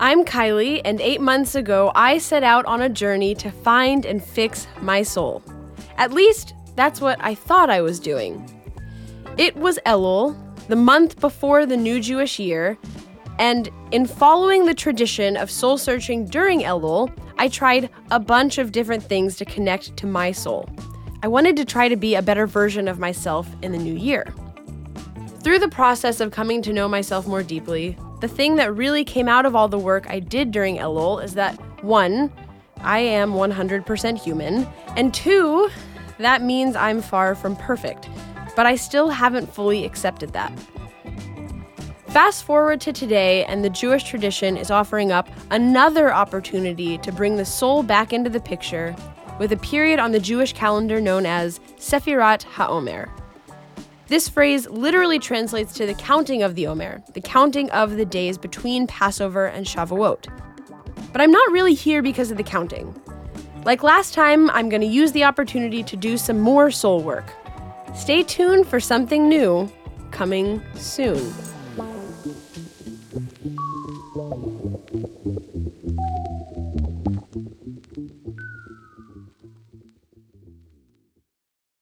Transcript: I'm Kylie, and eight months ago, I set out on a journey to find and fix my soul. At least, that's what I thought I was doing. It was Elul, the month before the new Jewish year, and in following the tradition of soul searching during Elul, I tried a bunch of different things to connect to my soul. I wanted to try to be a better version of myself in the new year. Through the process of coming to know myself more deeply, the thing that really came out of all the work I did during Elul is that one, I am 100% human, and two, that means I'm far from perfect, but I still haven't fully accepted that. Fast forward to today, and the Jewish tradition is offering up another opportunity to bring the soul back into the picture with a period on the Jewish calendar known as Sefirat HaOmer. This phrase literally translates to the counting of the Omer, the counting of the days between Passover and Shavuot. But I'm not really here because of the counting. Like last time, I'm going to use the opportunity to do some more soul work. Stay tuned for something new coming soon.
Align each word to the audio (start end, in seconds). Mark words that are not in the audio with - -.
I'm 0.00 0.24
Kylie, 0.24 0.80
and 0.84 1.00
eight 1.00 1.20
months 1.20 1.54
ago, 1.54 1.92
I 1.94 2.18
set 2.18 2.42
out 2.42 2.64
on 2.66 2.82
a 2.82 2.88
journey 2.88 3.34
to 3.36 3.50
find 3.50 4.04
and 4.04 4.22
fix 4.22 4.66
my 4.80 5.02
soul. 5.02 5.42
At 5.96 6.12
least, 6.12 6.54
that's 6.74 7.00
what 7.00 7.18
I 7.20 7.34
thought 7.34 7.70
I 7.70 7.80
was 7.80 8.00
doing. 8.00 8.48
It 9.36 9.56
was 9.56 9.78
Elul, 9.86 10.36
the 10.66 10.76
month 10.76 11.20
before 11.20 11.66
the 11.66 11.76
new 11.76 12.00
Jewish 12.00 12.38
year, 12.38 12.78
and 13.38 13.68
in 13.92 14.06
following 14.06 14.66
the 14.66 14.74
tradition 14.74 15.36
of 15.36 15.50
soul 15.50 15.78
searching 15.78 16.24
during 16.24 16.60
Elul, 16.60 17.12
I 17.38 17.48
tried 17.48 17.90
a 18.10 18.18
bunch 18.18 18.58
of 18.58 18.72
different 18.72 19.04
things 19.04 19.36
to 19.36 19.44
connect 19.44 19.96
to 19.98 20.06
my 20.06 20.32
soul. 20.32 20.68
I 21.22 21.28
wanted 21.28 21.56
to 21.56 21.64
try 21.64 21.88
to 21.88 21.96
be 21.96 22.14
a 22.16 22.22
better 22.22 22.46
version 22.46 22.88
of 22.88 22.98
myself 22.98 23.48
in 23.62 23.70
the 23.70 23.78
new 23.78 23.94
year. 23.94 24.32
Through 25.48 25.60
the 25.60 25.68
process 25.68 26.20
of 26.20 26.30
coming 26.30 26.60
to 26.60 26.74
know 26.74 26.88
myself 26.88 27.26
more 27.26 27.42
deeply, 27.42 27.96
the 28.20 28.28
thing 28.28 28.56
that 28.56 28.74
really 28.74 29.02
came 29.02 29.28
out 29.28 29.46
of 29.46 29.56
all 29.56 29.66
the 29.66 29.78
work 29.78 30.04
I 30.06 30.20
did 30.20 30.50
during 30.50 30.76
Elul 30.76 31.24
is 31.24 31.32
that 31.36 31.54
one, 31.82 32.30
I 32.82 32.98
am 32.98 33.32
100% 33.32 34.18
human, 34.18 34.68
and 34.94 35.14
two, 35.14 35.70
that 36.18 36.42
means 36.42 36.76
I'm 36.76 37.00
far 37.00 37.34
from 37.34 37.56
perfect, 37.56 38.10
but 38.56 38.66
I 38.66 38.76
still 38.76 39.08
haven't 39.08 39.50
fully 39.50 39.86
accepted 39.86 40.34
that. 40.34 40.52
Fast 42.08 42.44
forward 42.44 42.82
to 42.82 42.92
today, 42.92 43.46
and 43.46 43.64
the 43.64 43.70
Jewish 43.70 44.04
tradition 44.04 44.58
is 44.58 44.70
offering 44.70 45.12
up 45.12 45.30
another 45.50 46.12
opportunity 46.12 46.98
to 46.98 47.10
bring 47.10 47.36
the 47.36 47.46
soul 47.46 47.82
back 47.82 48.12
into 48.12 48.28
the 48.28 48.38
picture 48.38 48.94
with 49.38 49.52
a 49.52 49.56
period 49.56 49.98
on 49.98 50.12
the 50.12 50.20
Jewish 50.20 50.52
calendar 50.52 51.00
known 51.00 51.24
as 51.24 51.58
Sefirat 51.78 52.44
HaOmer. 52.44 53.08
This 54.08 54.26
phrase 54.26 54.66
literally 54.70 55.18
translates 55.18 55.74
to 55.74 55.84
the 55.84 55.92
counting 55.92 56.42
of 56.42 56.54
the 56.54 56.66
Omer, 56.66 57.02
the 57.12 57.20
counting 57.20 57.70
of 57.72 57.98
the 57.98 58.06
days 58.06 58.38
between 58.38 58.86
Passover 58.86 59.44
and 59.44 59.66
Shavuot. 59.66 60.28
But 61.12 61.20
I'm 61.20 61.30
not 61.30 61.52
really 61.52 61.74
here 61.74 62.00
because 62.00 62.30
of 62.30 62.38
the 62.38 62.42
counting. 62.42 62.98
Like 63.66 63.82
last 63.82 64.14
time, 64.14 64.48
I'm 64.50 64.70
going 64.70 64.80
to 64.80 64.86
use 64.86 65.12
the 65.12 65.24
opportunity 65.24 65.82
to 65.82 65.94
do 65.94 66.16
some 66.16 66.40
more 66.40 66.70
soul 66.70 67.02
work. 67.02 67.34
Stay 67.94 68.22
tuned 68.22 68.66
for 68.66 68.80
something 68.80 69.28
new 69.28 69.70
coming 70.10 70.62
soon. 70.74 71.30